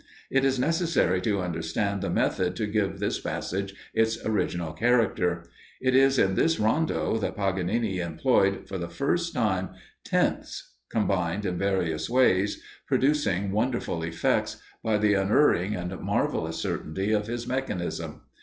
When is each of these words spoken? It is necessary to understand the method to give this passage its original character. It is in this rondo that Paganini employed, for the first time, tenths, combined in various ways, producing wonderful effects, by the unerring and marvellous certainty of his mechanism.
It 0.31 0.43
is 0.43 0.57
necessary 0.57 1.21
to 1.21 1.43
understand 1.43 2.01
the 2.01 2.09
method 2.09 2.55
to 2.55 2.65
give 2.65 2.97
this 2.97 3.19
passage 3.19 3.75
its 3.93 4.17
original 4.25 4.73
character. 4.73 5.43
It 5.79 5.93
is 5.95 6.17
in 6.17 6.33
this 6.33 6.59
rondo 6.59 7.19
that 7.19 7.37
Paganini 7.37 7.99
employed, 7.99 8.67
for 8.67 8.79
the 8.79 8.89
first 8.89 9.35
time, 9.35 9.75
tenths, 10.03 10.73
combined 10.89 11.45
in 11.45 11.59
various 11.59 12.09
ways, 12.09 12.63
producing 12.87 13.51
wonderful 13.51 14.01
effects, 14.01 14.57
by 14.83 14.97
the 14.97 15.13
unerring 15.13 15.75
and 15.75 15.95
marvellous 15.99 16.57
certainty 16.57 17.11
of 17.11 17.27
his 17.27 17.45
mechanism. 17.45 18.21